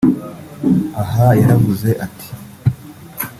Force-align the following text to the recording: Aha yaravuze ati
Aha 1.01 1.27
yaravuze 1.39 1.89
ati 2.05 2.29